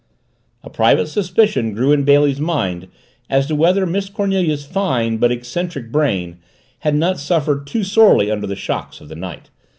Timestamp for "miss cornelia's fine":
3.85-5.17